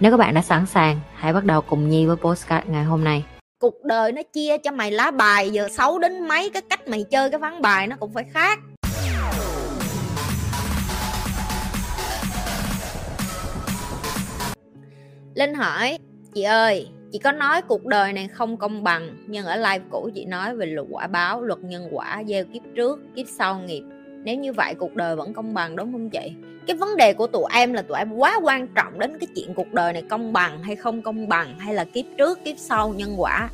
[0.00, 3.04] Nếu các bạn đã sẵn sàng, hãy bắt đầu cùng Nhi với postcard ngày hôm
[3.04, 3.24] nay.
[3.60, 7.04] cuộc đời nó chia cho mày lá bài giờ xấu đến mấy cái cách mày
[7.10, 8.58] chơi cái ván bài nó cũng phải khác.
[15.34, 15.98] Linh hỏi
[16.34, 20.10] chị ơi chị có nói cuộc đời này không công bằng nhưng ở live cũ
[20.14, 23.82] chị nói về luật quả báo luật nhân quả gieo kiếp trước kiếp sau nghiệp.
[24.24, 26.32] Nếu như vậy cuộc đời vẫn công bằng đúng không chị?
[26.70, 29.54] Cái vấn đề của tụi em là tụi em quá quan trọng đến cái chuyện
[29.54, 32.88] cuộc đời này công bằng hay không công bằng, hay là kiếp trước, kiếp sau,
[32.88, 33.48] nhân quả.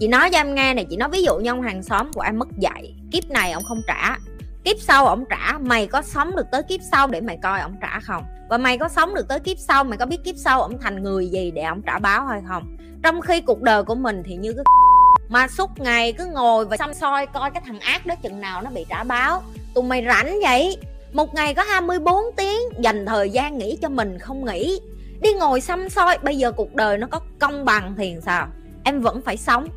[0.00, 2.20] Chị nói cho em nghe này, chị nói ví dụ như ông hàng xóm của
[2.20, 4.16] em mất dạy, kiếp này ông không trả.
[4.64, 7.76] Kiếp sau ông trả, mày có sống được tới kiếp sau để mày coi ông
[7.80, 8.24] trả không?
[8.48, 11.02] Và mày có sống được tới kiếp sau, mày có biết kiếp sau ông thành
[11.02, 12.76] người gì để ông trả báo hay không?
[13.02, 14.64] Trong khi cuộc đời của mình thì như cái
[15.28, 18.62] mà suốt ngày cứ ngồi và xăm soi coi cái thằng ác đó chừng nào
[18.62, 19.42] nó bị trả báo.
[19.74, 20.76] Tụi mày rảnh vậy?
[21.16, 24.80] Một ngày có 24 tiếng, dành thời gian nghỉ cho mình không nghỉ.
[25.20, 28.48] Đi ngồi xăm soi, bây giờ cuộc đời nó có công bằng thì sao?
[28.84, 29.68] Em vẫn phải sống.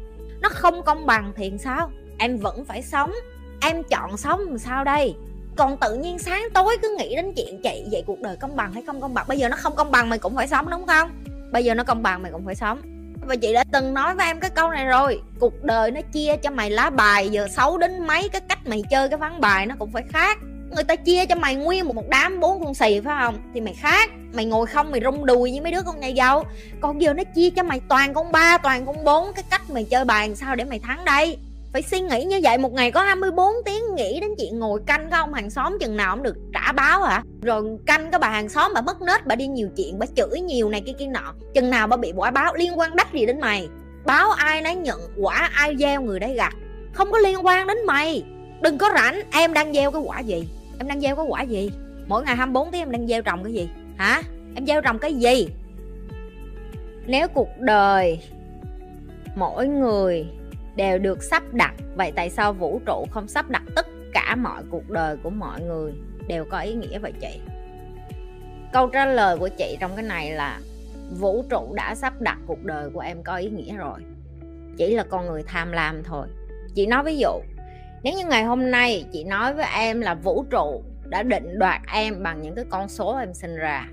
[0.41, 1.91] Nó không công bằng thì sao?
[2.17, 3.13] Em vẫn phải sống.
[3.61, 5.15] Em chọn sống làm sao đây?
[5.55, 8.73] Còn tự nhiên sáng tối cứ nghĩ đến chuyện chị, vậy cuộc đời công bằng
[8.73, 9.25] hay không công bằng?
[9.27, 11.09] Bây giờ nó không công bằng mày cũng phải sống, đúng không?
[11.51, 12.81] Bây giờ nó công bằng mày cũng phải sống.
[13.27, 16.35] Và chị đã từng nói với em cái câu này rồi, cuộc đời nó chia
[16.43, 19.65] cho mày lá bài, giờ xấu đến mấy cái cách mày chơi cái ván bài
[19.65, 20.37] nó cũng phải khác
[20.75, 23.37] người ta chia cho mày nguyên một, một đám bốn con xì phải không?
[23.53, 24.09] Thì mày khác.
[24.33, 26.43] Mày ngồi không mày rung đùi với mấy đứa con nhà giàu
[26.81, 29.83] còn giờ nó chia cho mày toàn con ba toàn con bốn cái cách mày
[29.83, 31.37] chơi bàn sao để mày thắng đây?
[31.73, 35.09] Phải suy nghĩ như vậy một ngày có 24 tiếng nghĩ đến chuyện ngồi canh
[35.09, 37.23] cái ông hàng xóm chừng nào cũng được trả báo hả?
[37.41, 40.39] Rồi canh cái bà hàng xóm bà mất nết bà đi nhiều chuyện bà chửi
[40.39, 41.33] nhiều này kia kia nọ.
[41.53, 43.69] Chừng nào bà bị quả báo liên quan đắt gì đến mày?
[44.05, 46.53] Báo ai nấy nhận quả ai gieo người đấy gặt.
[46.93, 48.23] Không có liên quan đến mày.
[48.61, 50.47] Đừng có rảnh em đang gieo cái quả gì?
[50.79, 51.71] Em đang gieo có quả gì?
[52.07, 53.69] Mỗi ngày 24 tiếng em đang gieo trồng cái gì?
[53.97, 54.21] Hả?
[54.55, 55.47] Em gieo trồng cái gì?
[57.07, 58.19] Nếu cuộc đời
[59.35, 60.25] mỗi người
[60.75, 64.63] đều được sắp đặt, vậy tại sao vũ trụ không sắp đặt tất cả mọi
[64.69, 65.91] cuộc đời của mọi người
[66.27, 67.39] đều có ý nghĩa vậy chị?
[68.73, 70.59] Câu trả lời của chị trong cái này là
[71.19, 73.99] vũ trụ đã sắp đặt cuộc đời của em có ý nghĩa rồi.
[74.77, 76.27] Chỉ là con người tham lam thôi.
[76.75, 77.41] Chị nói ví dụ
[78.03, 81.81] nếu như ngày hôm nay chị nói với em là vũ trụ đã định đoạt
[81.93, 83.87] em bằng những cái con số em sinh ra,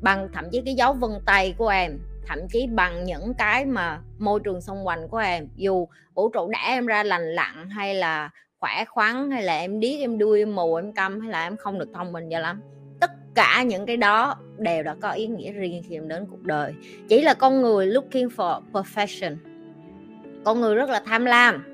[0.00, 4.00] bằng thậm chí cái dấu vân tay của em, thậm chí bằng những cái mà
[4.18, 7.94] môi trường xung quanh của em, dù vũ trụ đã em ra lành lặn hay
[7.94, 11.46] là khỏe khoắn, hay là em điếc, em đuôi, em mù, em câm, hay là
[11.46, 12.60] em không được thông minh cho lắm.
[13.00, 16.42] Tất cả những cái đó đều đã có ý nghĩa riêng khi em đến cuộc
[16.42, 16.74] đời.
[17.08, 19.36] Chỉ là con người looking for perfection.
[20.44, 21.71] Con người rất là tham lam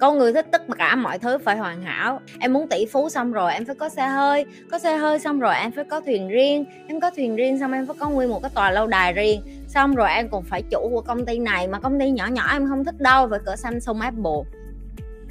[0.00, 2.20] con người thích tất cả mọi thứ phải hoàn hảo.
[2.38, 4.44] Em muốn tỷ phú xong rồi em phải có xe hơi.
[4.70, 6.64] Có xe hơi xong rồi em phải có thuyền riêng.
[6.88, 9.42] Em có thuyền riêng xong em phải có nguyên một cái tòa lâu đài riêng.
[9.68, 12.48] Xong rồi em còn phải chủ của công ty này mà công ty nhỏ nhỏ
[12.52, 14.59] em không thích đâu, phải cỡ Samsung Apple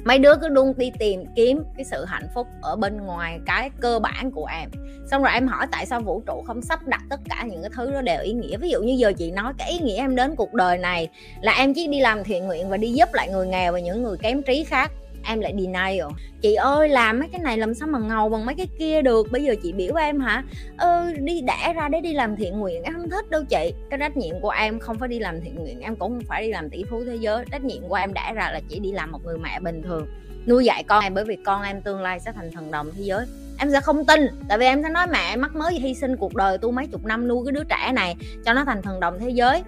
[0.04, 3.70] mấy đứa cứ luôn đi tìm kiếm cái sự hạnh phúc ở bên ngoài cái
[3.80, 4.70] cơ bản của em.
[5.10, 7.70] Xong rồi em hỏi tại sao vũ trụ không sắp đặt tất cả những cái
[7.74, 8.56] thứ đó đều ý nghĩa.
[8.56, 11.08] Ví dụ như giờ chị nói cái ý nghĩa em đến cuộc đời này
[11.40, 14.02] là em chỉ đi làm thiện nguyện và đi giúp lại người nghèo và những
[14.02, 14.92] người kém trí khác
[15.24, 16.10] em lại denial
[16.40, 19.26] chị ơi làm mấy cái này làm sao mà ngầu bằng mấy cái kia được?
[19.32, 20.44] Bây giờ chị biểu em hả?
[20.78, 23.74] Ừ, đi đẻ ra để đi làm thiện nguyện em không thích đâu chị.
[23.90, 26.42] Cái trách nhiệm của em không phải đi làm thiện nguyện em cũng không phải
[26.42, 27.44] đi làm tỷ phú thế giới.
[27.50, 30.06] Trách nhiệm của em đẻ ra là chỉ đi làm một người mẹ bình thường.
[30.46, 33.02] Nuôi dạy con em bởi vì con em tương lai sẽ thành thần đồng thế
[33.02, 33.26] giới.
[33.58, 36.34] Em sẽ không tin tại vì em sẽ nói mẹ mắc mới hy sinh cuộc
[36.34, 39.18] đời tôi mấy chục năm nuôi cái đứa trẻ này cho nó thành thần đồng
[39.18, 39.62] thế giới.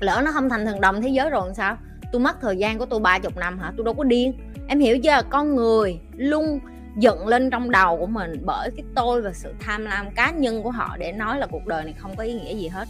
[0.00, 1.76] Lỡ nó không thành thần đồng thế giới rồi làm sao?
[2.12, 3.72] Tôi mất thời gian của tôi ba chục năm hả?
[3.76, 4.32] Tôi đâu có điên
[4.70, 5.20] em hiểu chưa?
[5.30, 6.60] Con người luôn
[6.96, 10.62] dựng lên trong đầu của mình bởi cái tôi và sự tham lam cá nhân
[10.62, 12.88] của họ để nói là cuộc đời này không có ý nghĩa gì hết.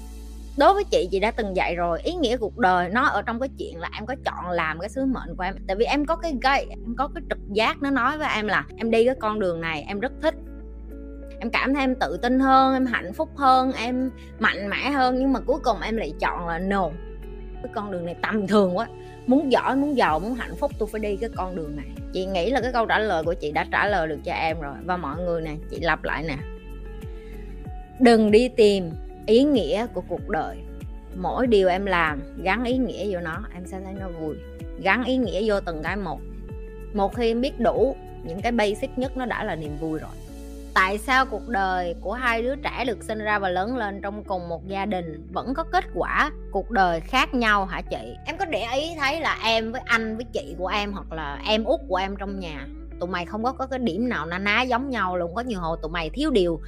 [0.58, 3.40] Đối với chị chị đã từng dạy rồi, ý nghĩa cuộc đời nó ở trong
[3.40, 5.54] cái chuyện là em có chọn làm cái sứ mệnh của em.
[5.66, 8.46] Tại vì em có cái gây em có cái trực giác nó nói với em
[8.46, 10.34] là em đi cái con đường này, em rất thích.
[11.38, 15.18] Em cảm thấy em tự tin hơn, em hạnh phúc hơn, em mạnh mẽ hơn,
[15.18, 16.90] nhưng mà cuối cùng em lại chọn là no
[17.62, 18.88] cái con đường này tầm thường quá.
[19.26, 21.86] Muốn giỏi, muốn giàu, muốn hạnh phúc, tôi phải đi cái con đường này.
[22.12, 24.60] Chị nghĩ là cái câu trả lời của chị đã trả lời được cho em
[24.60, 24.74] rồi.
[24.84, 26.36] Và mọi người nè, chị lặp lại nè.
[28.00, 28.90] Đừng đi tìm
[29.26, 30.56] ý nghĩa của cuộc đời.
[31.16, 34.36] Mỗi điều em làm, gắn ý nghĩa vô nó, em sẽ thấy nó vui.
[34.82, 36.20] Gắn ý nghĩa vô từng cái một.
[36.94, 40.10] Một khi em biết đủ, những cái basic nhất nó đã là niềm vui rồi
[40.74, 44.24] tại sao cuộc đời của hai đứa trẻ được sinh ra và lớn lên trong
[44.24, 46.30] cùng một gia đình vẫn có kết quả?
[46.50, 48.16] Cuộc đời khác nhau hả chị?
[48.26, 51.40] Em có để ý thấy là em với anh với chị của em hoặc là
[51.46, 52.66] em út của em trong nhà
[53.00, 55.60] tụi mày không có, có cái điểm nào na ná giống nhau luôn có nhiều
[55.60, 56.60] hồi tụi mày thiếu điều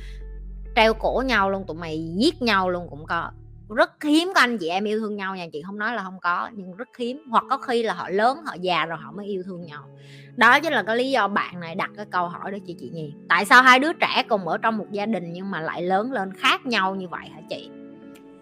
[0.77, 3.31] treo cổ nhau luôn tụi mày giết nhau luôn cũng có
[3.75, 6.21] rất hiếm có anh chị em yêu thương nhau nha chị không nói là không
[6.21, 7.23] có, nhưng rất hiếm.
[7.31, 9.83] Hoặc có khi là họ lớn, họ già rồi họ mới yêu thương nhau.
[10.37, 12.91] Đó chính là cái lý do bạn này đặt cái câu hỏi đó chị chị
[12.91, 13.15] nhi.
[13.29, 16.13] Tại sao hai đứa trẻ cùng ở trong một gia đình nhưng mà lại lớn
[16.13, 17.71] lên khác nhau như vậy hả chị?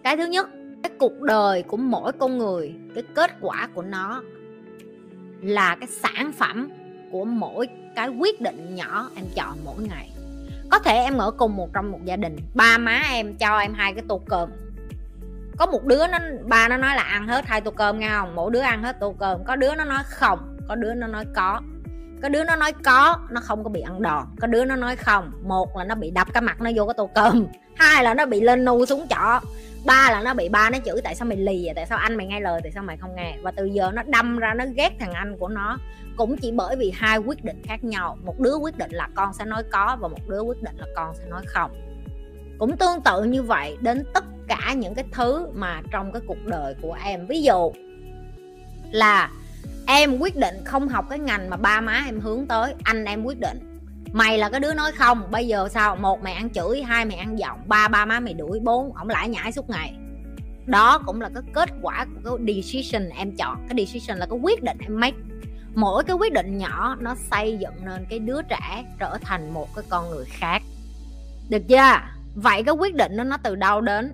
[0.03, 0.49] Cái thứ nhất,
[0.83, 4.21] cái cuộc đời của mỗi con người, cái kết quả của nó
[5.41, 6.69] là cái sản phẩm
[7.11, 10.11] của mỗi cái quyết định nhỏ em chọn mỗi ngày.
[10.69, 13.73] Có thể em ở cùng một trong một gia đình, ba má em cho em
[13.73, 14.49] hai cái tô cơm
[15.57, 18.35] có một đứa nó, ba nó nói là ăn hết hai tô cơm nghe không?
[18.35, 19.43] Mỗi đứa ăn hết tô cơm.
[19.43, 21.61] Có đứa nó nói không, có đứa nó nói có.
[22.21, 24.25] Có đứa nó nói có, nó không có bị ăn đòn.
[24.41, 26.93] Có đứa nó nói không, một là nó bị đập cái mặt nó vô cái
[26.97, 27.47] tô cơm.
[27.75, 29.39] Hai là nó bị lên nu xuống chỏ
[29.85, 31.73] ba là nó bị ba nó chửi, tại sao mày lì vậy?
[31.75, 32.59] Tại sao anh mày nghe lời?
[32.63, 33.37] Tại sao mày không nghe?
[33.41, 35.77] Và từ giờ nó đâm ra, nó ghét thằng anh của nó.
[36.17, 38.17] Cũng chỉ bởi vì hai quyết định khác nhau.
[38.23, 40.85] Một đứa quyết định là con sẽ nói có và một đứa quyết định là
[40.95, 41.71] con sẽ nói không
[42.61, 46.45] cũng tương tự như vậy đến tất cả những cái thứ mà trong cái cuộc
[46.45, 47.27] đời của em.
[47.27, 47.71] Ví dụ
[48.91, 49.29] là
[49.87, 53.23] em quyết định không học cái ngành mà ba má em hướng tới, anh em
[53.23, 53.81] quyết định.
[54.13, 55.95] Mày là cái đứa nói không, bây giờ sao?
[55.95, 59.09] Một mày ăn chửi, hai mày ăn giọng, ba ba má mày đuổi, bốn, ổng
[59.09, 59.95] lại nhảy suốt ngày.
[60.65, 63.67] Đó cũng là cái kết quả của cái decision em chọn.
[63.69, 65.17] Cái decision là cái quyết định em make.
[65.75, 69.75] Mỗi cái quyết định nhỏ, nó xây dựng nên cái đứa trẻ trở thành một
[69.75, 70.61] cái con người khác.
[71.49, 72.20] Được chưa?
[72.35, 74.13] Vậy cái quyết định đó nó từ đâu đến?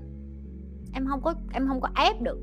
[0.93, 2.37] Em không có em không có ép được.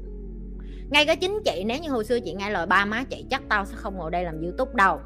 [0.90, 3.42] Ngay cái chính chị nếu như hồi xưa chị nghe lời ba má chị chắc
[3.48, 5.00] tao sẽ không ngồi đây làm youtube đâu.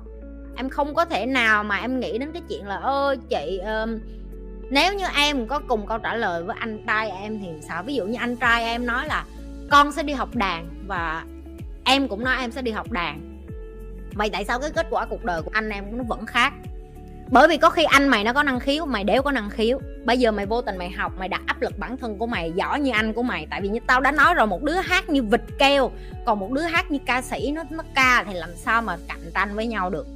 [0.56, 3.98] Em không có thể nào mà em nghĩ đến cái chuyện là ơi chị um,
[4.70, 7.82] nếu như em có cùng câu trả lời với anh trai em thì sao?
[7.82, 9.24] Ví dụ như anh trai em nói là
[9.70, 11.24] con sẽ đi học đàn và
[11.84, 13.42] em cũng nói em sẽ đi học đàn.
[14.14, 16.52] Vậy tại sao cái kết quả cuộc đời của anh em nó vẫn khác?
[17.30, 19.80] Bởi vì có khi anh mày nó có năng khiếu mày đéo có năng khiếu
[20.08, 22.52] bây giờ mày vô tình mày học, mày đặt áp lực bản thân của mày,
[22.52, 23.46] giỏi như anh của mày.
[23.50, 25.90] Tại vì như tao đã nói rồi, một đứa hát như vịt keo
[26.26, 29.30] còn một đứa hát như ca sĩ nó nó ca thì làm sao mà cạnh
[29.34, 30.06] tranh với nhau được?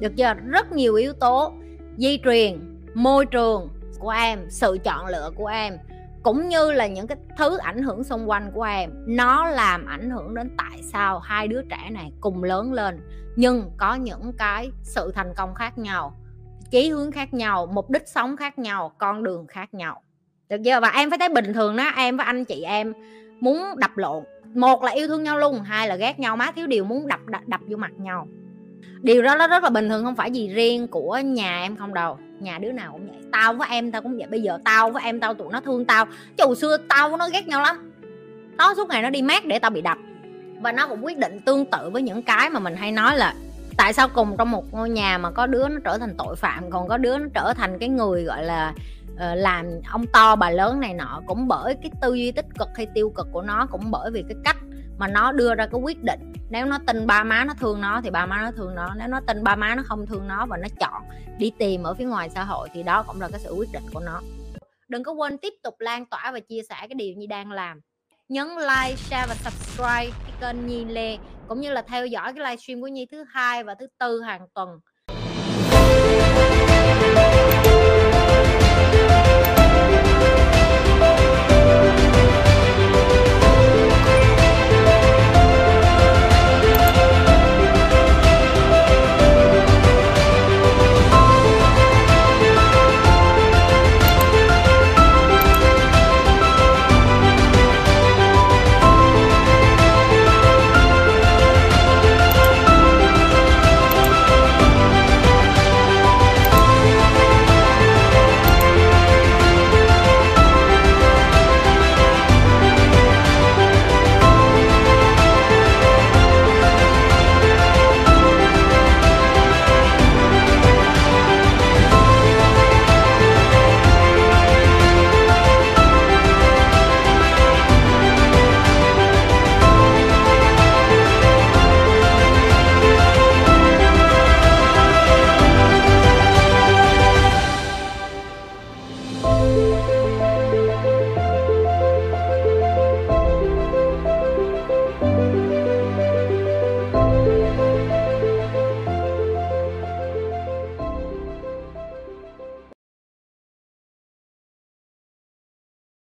[0.00, 0.34] Được chưa?
[0.46, 1.52] Rất nhiều yếu tố
[1.96, 3.68] di truyền, môi trường
[3.98, 5.78] của em, sự chọn lựa của em,
[6.22, 8.90] cũng như là những cái thứ ảnh hưởng xung quanh của em.
[9.06, 13.00] Nó làm ảnh hưởng đến tại sao hai đứa trẻ này cùng lớn lên,
[13.36, 16.14] nhưng có những cái sự thành công khác nhau
[16.70, 20.02] chí hướng khác nhau mục đích sống khác nhau con đường khác nhau.
[20.48, 20.80] Được chưa?
[20.80, 22.92] Và em phải thấy bình thường đó em với anh chị em
[23.40, 24.24] muốn đập lộn.
[24.54, 27.20] Một là yêu thương nhau luôn hai là ghét nhau má thiếu điều muốn đập
[27.26, 28.28] đập, đập vô mặt nhau.
[29.02, 31.94] Điều đó nó rất là bình thường không phải gì riêng của nhà em không
[31.94, 32.18] đâu.
[32.40, 33.16] Nhà đứa nào cũng vậy.
[33.32, 34.26] Tao với em tao cũng vậy.
[34.30, 36.06] Bây giờ tao với em tao tụi nó thương tao.
[36.36, 37.92] Chứ hồi xưa tao với nó ghét nhau lắm.
[38.56, 39.98] Nó suốt ngày nó đi mát để tao bị đập.
[40.60, 43.34] Và nó cũng quyết định tương tự với những cái mà mình hay nói là
[43.76, 46.70] tại sao cùng trong một ngôi nhà mà có đứa nó trở thành tội phạm
[46.70, 48.74] còn có đứa nó trở thành cái người gọi là
[49.12, 52.68] uh, làm ông to bà lớn này nọ cũng bởi cái tư duy tích cực
[52.76, 54.56] hay tiêu cực của nó cũng bởi vì cái cách
[54.98, 56.32] mà nó đưa ra cái quyết định.
[56.50, 59.08] Nếu nó tin ba má nó thương nó thì ba má nó thương nó nếu
[59.08, 61.02] nó tin ba má nó không thương nó và nó chọn
[61.38, 63.84] đi tìm ở phía ngoài xã hội thì đó cũng là cái sự quyết định
[63.92, 64.20] của nó.
[64.88, 67.80] Đừng có quên tiếp tục lan tỏa và chia sẻ cái điều như đang làm.
[68.28, 72.44] Nhấn like, share và subscribe cái kênh Nhi Lê cũng như là theo dõi cái
[72.44, 74.80] livestream của Nhi thứ hai và thứ tư hàng tuần.